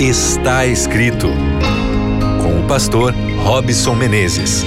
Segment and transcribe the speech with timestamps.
[0.00, 1.26] Está escrito
[2.40, 4.62] com o pastor Robson Menezes.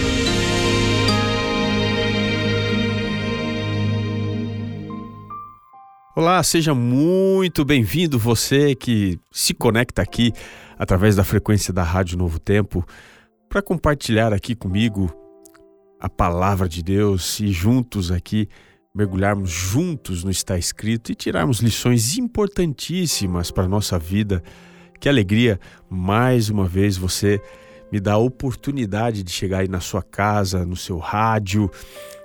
[6.14, 10.34] Olá, seja muito bem-vindo você que se conecta aqui
[10.78, 12.86] através da frequência da Rádio Novo Tempo
[13.48, 15.10] para compartilhar aqui comigo
[15.98, 18.50] a palavra de Deus e juntos aqui
[18.94, 24.44] mergulharmos juntos no está escrito e tirarmos lições importantíssimas para nossa vida.
[25.02, 27.42] Que alegria mais uma vez você
[27.92, 31.72] me dá a oportunidade de chegar aí na sua casa, no seu rádio,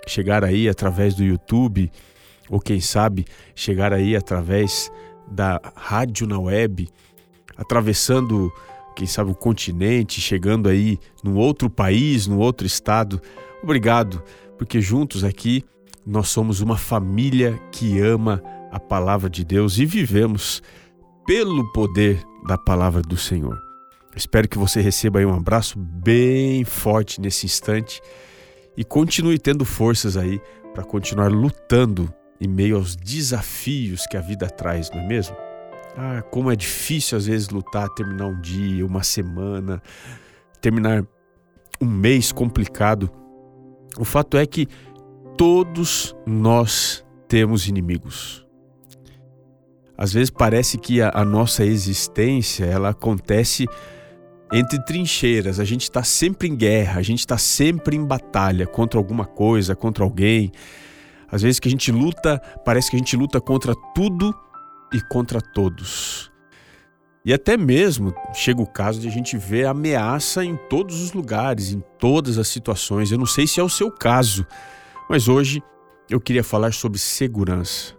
[0.07, 1.91] chegar aí através do YouTube,
[2.51, 4.93] ou quem sabe chegar aí através
[5.27, 6.87] da rádio na web,
[7.57, 8.53] atravessando,
[8.95, 13.23] quem sabe, o continente, chegando aí num outro país, num outro estado.
[13.63, 14.23] Obrigado,
[14.59, 15.65] porque juntos aqui
[16.05, 20.63] nós somos uma família que ama a palavra de Deus e vivemos
[21.27, 23.61] pelo poder da palavra do Senhor.
[24.15, 28.01] Espero que você receba aí um abraço bem forte nesse instante
[28.77, 30.41] e continue tendo forças aí
[30.73, 35.37] para continuar lutando em meio aos desafios que a vida traz, não é mesmo?
[35.97, 39.83] Ah, como é difícil às vezes lutar, terminar um dia, uma semana,
[40.61, 41.05] terminar
[41.81, 43.11] um mês complicado.
[43.99, 44.69] O fato é que
[45.37, 48.46] todos nós temos inimigos.
[49.97, 53.67] Às vezes parece que a, a nossa existência ela acontece
[54.53, 55.59] entre trincheiras.
[55.59, 59.75] A gente está sempre em guerra, a gente está sempre em batalha contra alguma coisa,
[59.75, 60.53] contra alguém.
[61.31, 64.35] Às vezes que a gente luta, parece que a gente luta contra tudo
[64.93, 66.31] e contra todos.
[67.25, 71.73] E até mesmo chega o caso de a gente ver ameaça em todos os lugares,
[71.73, 73.11] em todas as situações.
[73.11, 74.47] Eu não sei se é o seu caso,
[75.11, 75.61] mas hoje
[76.09, 77.97] eu queria falar sobre segurança.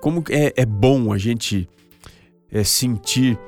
[0.00, 1.68] Como é, é bom a gente
[2.50, 3.38] é, sentir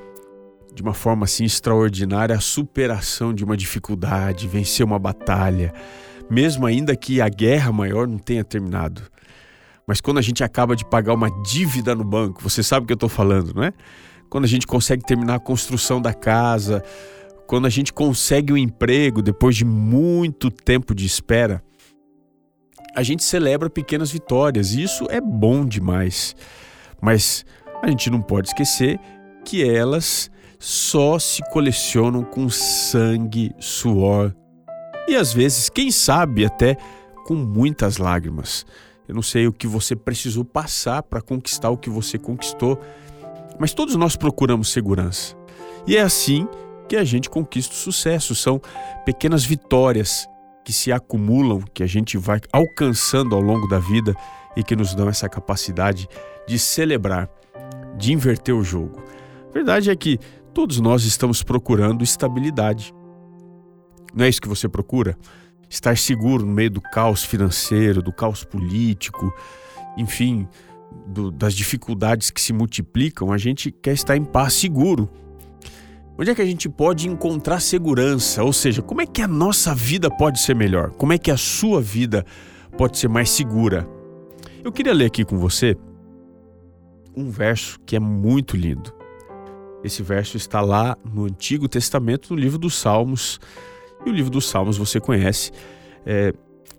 [0.74, 5.72] de uma forma assim extraordinária a superação de uma dificuldade, vencer uma batalha,
[6.30, 9.02] mesmo ainda que a guerra maior não tenha terminado.
[9.86, 12.92] Mas quando a gente acaba de pagar uma dívida no banco, você sabe o que
[12.92, 13.72] eu estou falando, não é?
[14.28, 16.82] Quando a gente consegue terminar a construção da casa,
[17.46, 21.62] quando a gente consegue um emprego depois de muito tempo de espera,
[22.94, 26.36] a gente celebra pequenas vitórias e isso é bom demais.
[27.00, 27.44] Mas
[27.82, 28.98] a gente não pode esquecer
[29.44, 34.34] que elas só se colecionam com sangue, suor
[35.08, 36.76] e às vezes, quem sabe, até
[37.26, 38.64] com muitas lágrimas.
[39.08, 42.80] Eu não sei o que você precisou passar para conquistar o que você conquistou,
[43.58, 45.36] mas todos nós procuramos segurança.
[45.86, 46.46] E é assim
[46.88, 48.34] que a gente conquista o sucesso.
[48.34, 48.60] São
[49.04, 50.28] pequenas vitórias
[50.64, 54.14] que se acumulam, que a gente vai alcançando ao longo da vida
[54.56, 56.08] e que nos dão essa capacidade
[56.46, 57.28] de celebrar,
[57.96, 59.02] de inverter o jogo.
[59.48, 60.18] A verdade é que
[60.54, 62.94] todos nós estamos procurando estabilidade.
[64.14, 65.16] Não é isso que você procura?
[65.68, 69.34] Estar seguro no meio do caos financeiro, do caos político,
[69.96, 70.46] enfim,
[71.06, 73.32] do, das dificuldades que se multiplicam.
[73.32, 75.08] A gente quer estar em paz, seguro.
[76.18, 78.44] Onde é que a gente pode encontrar segurança?
[78.44, 80.90] Ou seja, como é que a nossa vida pode ser melhor?
[80.90, 82.24] Como é que a sua vida
[82.76, 83.88] pode ser mais segura?
[84.62, 85.76] Eu queria ler aqui com você
[87.16, 88.92] um verso que é muito lindo.
[89.82, 93.40] Esse verso está lá no Antigo Testamento, no livro dos Salmos.
[94.04, 95.50] E o livro dos Salmos você conhece.
[96.04, 96.32] É,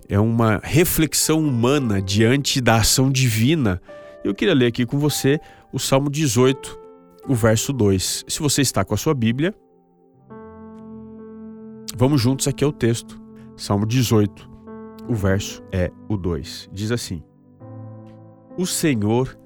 [0.08, 3.82] é uma reflexão humana diante da ação divina.
[4.24, 5.40] Eu queria ler aqui com você
[5.72, 6.83] o Salmo 18,
[7.28, 8.26] o verso 2.
[8.28, 9.54] Se você está com a sua Bíblia,
[11.96, 13.22] vamos juntos aqui ao texto.
[13.56, 14.50] Salmo 18,
[15.08, 16.70] o verso é o 2.
[16.72, 17.24] Diz assim:
[18.58, 19.38] O Senhor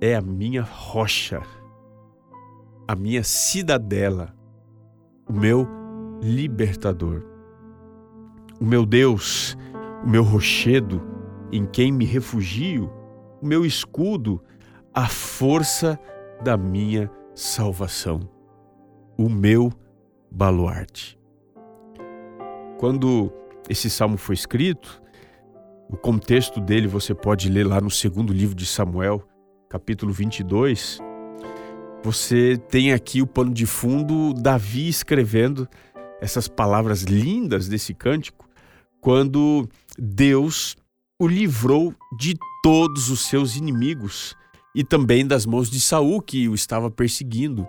[0.00, 1.42] é a minha rocha,
[2.86, 4.34] a minha cidadela,
[5.28, 5.66] o meu
[6.22, 7.24] libertador.
[8.60, 9.56] O meu Deus,
[10.04, 11.00] o meu rochedo,
[11.52, 12.90] em quem me refugio,
[13.40, 14.42] o meu escudo,
[14.92, 15.98] a força
[16.42, 18.20] da minha salvação,
[19.16, 19.72] o meu
[20.30, 21.18] baluarte.
[22.78, 23.32] Quando
[23.68, 25.02] esse salmo foi escrito,
[25.90, 29.26] o contexto dele você pode ler lá no segundo livro de Samuel,
[29.68, 30.98] capítulo 22.
[32.02, 35.68] Você tem aqui o pano de fundo Davi escrevendo
[36.20, 38.48] essas palavras lindas desse cântico,
[39.00, 39.68] quando
[39.98, 40.76] Deus
[41.18, 44.36] o livrou de todos os seus inimigos
[44.74, 47.66] e também das mãos de Saul que o estava perseguindo.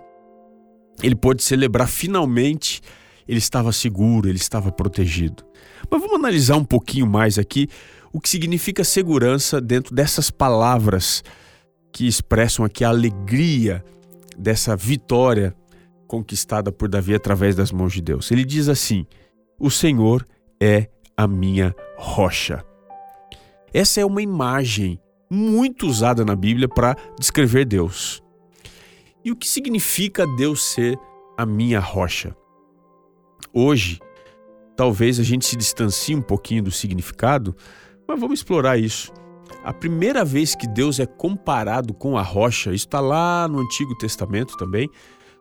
[1.02, 2.82] Ele pôde celebrar finalmente,
[3.28, 5.46] ele estava seguro, ele estava protegido.
[5.90, 7.68] Mas vamos analisar um pouquinho mais aqui
[8.12, 11.24] o que significa segurança dentro dessas palavras
[11.92, 13.84] que expressam aqui a alegria
[14.38, 15.56] dessa vitória
[16.08, 18.32] conquistada por Davi através das mãos de Deus.
[18.32, 19.06] Ele diz assim:
[19.60, 20.28] O Senhor
[20.60, 22.64] é a minha rocha.
[23.74, 25.00] Essa é uma imagem
[25.30, 28.24] muito usada na Bíblia para descrever Deus.
[29.24, 30.98] E o que significa Deus ser
[31.38, 32.36] a minha rocha?
[33.54, 34.00] Hoje,
[34.76, 37.56] talvez a gente se distancie um pouquinho do significado,
[38.08, 39.12] mas vamos explorar isso.
[39.64, 43.96] A primeira vez que Deus é comparado com a rocha, isso está lá no Antigo
[43.98, 44.90] Testamento também,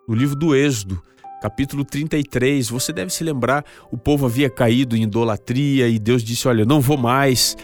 [0.09, 1.01] no livro do Êxodo,
[1.41, 2.69] capítulo 33.
[2.69, 6.81] Você deve se lembrar, o povo havia caído em idolatria e Deus disse: Olha, não
[6.81, 7.57] vou mais.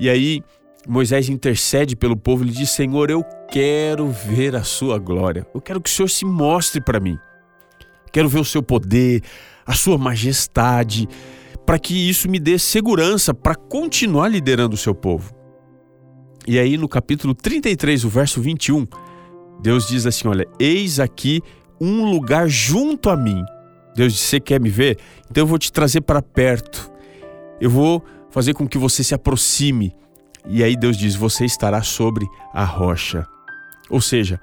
[0.00, 0.42] E aí
[0.88, 5.46] Moisés intercede pelo povo, ele diz: Senhor, eu quero ver a sua glória.
[5.54, 7.18] Eu quero que o Senhor se mostre para mim.
[8.10, 9.22] Quero ver o seu poder,
[9.66, 11.06] a sua majestade,
[11.66, 15.34] para que isso me dê segurança para continuar liderando o seu povo.
[16.46, 18.86] E aí no capítulo 33, o verso 21,
[19.60, 21.42] Deus diz assim: Olha, eis aqui
[21.78, 23.44] um lugar junto a mim.
[23.94, 24.98] Deus disse: Você quer me ver?
[25.30, 26.90] Então eu vou te trazer para perto.
[27.60, 29.94] Eu vou fazer com que você se aproxime.
[30.48, 33.26] E aí Deus diz: Você estará sobre a rocha.
[33.90, 34.40] Ou seja,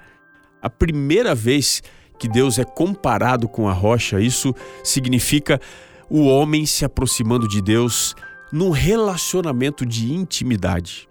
[0.62, 1.82] a primeira vez
[2.18, 5.60] que Deus é comparado com a rocha, isso significa
[6.08, 8.14] o homem se aproximando de Deus
[8.52, 11.08] num relacionamento de intimidade.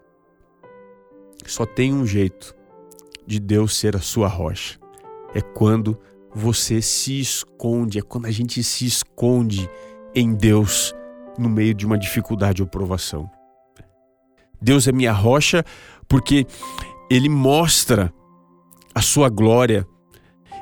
[1.46, 2.56] Só tem um jeito
[3.28, 4.80] de Deus ser a sua rocha.
[5.34, 6.00] É quando
[6.34, 9.70] você se esconde, é quando a gente se esconde
[10.14, 10.96] em Deus
[11.38, 13.30] no meio de uma dificuldade ou provação.
[14.66, 15.64] Deus é minha rocha
[16.08, 16.48] porque
[17.08, 18.12] ele mostra
[18.96, 19.86] a sua glória,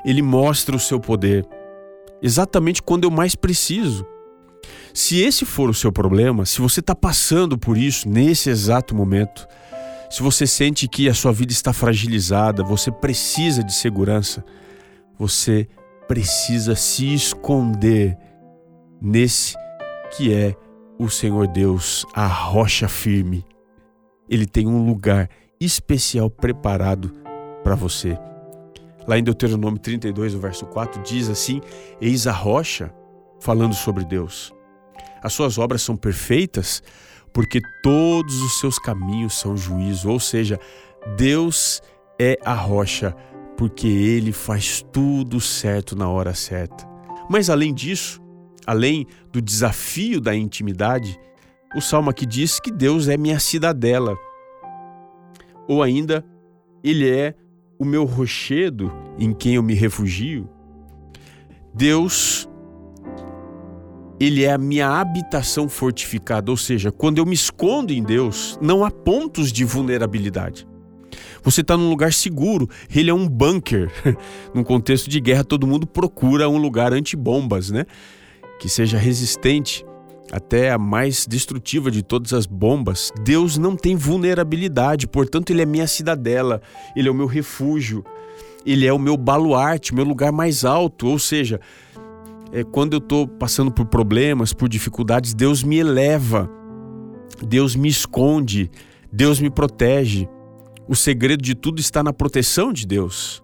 [0.04, 1.46] ele mostra o seu poder,
[2.20, 4.06] exatamente quando eu mais preciso.
[4.92, 9.46] Se esse for o seu problema, se você está passando por isso nesse exato momento,
[10.10, 14.44] se você sente que a sua vida está fragilizada, você precisa de segurança,
[15.18, 15.66] você
[16.06, 18.18] precisa se esconder
[19.00, 19.56] nesse
[20.14, 20.54] que é
[20.98, 23.44] o Senhor Deus, a rocha firme.
[24.28, 25.28] Ele tem um lugar
[25.60, 27.12] especial preparado
[27.62, 28.18] para você.
[29.06, 31.60] Lá em Deuteronômio 32, o verso 4, diz assim:
[32.00, 32.92] Eis a rocha,
[33.40, 34.52] falando sobre Deus.
[35.22, 36.82] As suas obras são perfeitas,
[37.32, 40.10] porque todos os seus caminhos são juízo.
[40.10, 40.58] Ou seja,
[41.16, 41.82] Deus
[42.18, 43.14] é a rocha,
[43.56, 46.86] porque Ele faz tudo certo na hora certa.
[47.28, 48.22] Mas além disso,
[48.66, 51.18] além do desafio da intimidade,
[51.74, 54.16] o salmo aqui diz que Deus é minha cidadela.
[55.66, 56.24] Ou ainda,
[56.82, 57.34] Ele é
[57.78, 60.48] o meu rochedo em quem eu me refugio.
[61.74, 62.48] Deus,
[64.20, 68.84] Ele é a minha habitação fortificada, ou seja, quando eu me escondo em Deus, não
[68.84, 70.66] há pontos de vulnerabilidade.
[71.42, 73.90] Você está num lugar seguro, ele é um bunker.
[74.54, 77.84] num contexto de guerra, todo mundo procura um lugar antibombas, né?
[78.58, 79.84] Que seja resistente
[80.34, 85.64] até a mais destrutiva de todas as bombas, Deus não tem vulnerabilidade, portanto, Ele é
[85.64, 86.60] minha cidadela,
[86.96, 88.04] Ele é o meu refúgio,
[88.66, 91.06] Ele é o meu baluarte, meu lugar mais alto.
[91.06, 91.60] Ou seja,
[92.52, 96.50] é, quando eu estou passando por problemas, por dificuldades, Deus me eleva,
[97.40, 98.72] Deus me esconde,
[99.12, 100.28] Deus me protege.
[100.88, 103.40] O segredo de tudo está na proteção de Deus.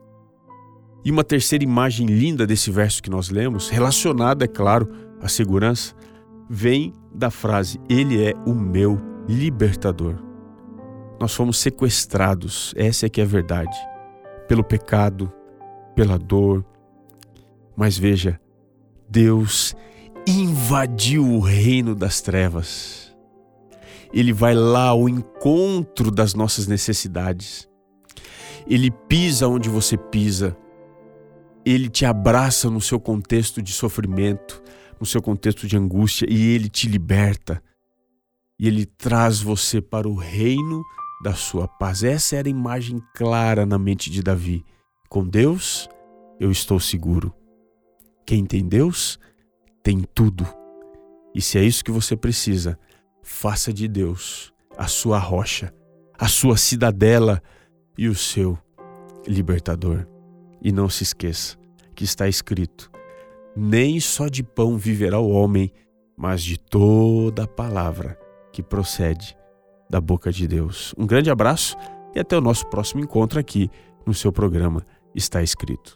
[1.04, 4.88] E uma terceira imagem linda desse verso que nós lemos, relacionada, é claro,
[5.22, 5.94] à segurança,
[6.50, 10.16] vem da frase: Ele é o meu libertador.
[11.20, 13.76] Nós fomos sequestrados, essa é que é a verdade,
[14.48, 15.32] pelo pecado,
[15.94, 16.64] pela dor.
[17.76, 18.40] Mas veja,
[19.08, 19.76] Deus
[20.26, 23.14] invadiu o reino das trevas.
[24.12, 27.69] Ele vai lá ao encontro das nossas necessidades.
[28.66, 30.56] Ele pisa onde você pisa.
[31.64, 34.59] Ele te abraça no seu contexto de sofrimento
[35.00, 37.62] no seu contexto de angústia e ele te liberta.
[38.58, 40.84] E ele traz você para o reino
[41.22, 42.02] da sua paz.
[42.02, 44.62] Essa era a imagem clara na mente de Davi.
[45.08, 45.88] Com Deus,
[46.38, 47.34] eu estou seguro.
[48.26, 49.19] Quem tem Deus,
[49.82, 50.46] tem tudo.
[51.34, 52.78] E se é isso que você precisa,
[53.22, 55.72] faça de Deus a sua rocha,
[56.19, 57.42] a sua cidadela
[57.96, 58.58] e o seu
[59.26, 60.06] libertador.
[60.62, 61.56] E não se esqueça
[61.94, 62.90] que está escrito:
[63.56, 65.72] nem só de pão viverá o homem,
[66.16, 68.19] mas de toda a palavra
[68.52, 69.36] que procede
[69.88, 70.94] da boca de Deus.
[70.96, 71.76] Um grande abraço
[72.14, 73.70] e até o nosso próximo encontro aqui
[74.06, 75.94] no seu programa Está Escrito.